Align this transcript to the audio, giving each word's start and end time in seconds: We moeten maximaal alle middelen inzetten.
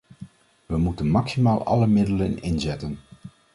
We 0.65 0.77
moeten 0.77 1.09
maximaal 1.09 1.65
alle 1.65 1.87
middelen 1.87 2.41
inzetten. 2.41 2.99